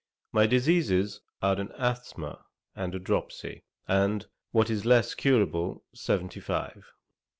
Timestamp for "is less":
4.71-5.13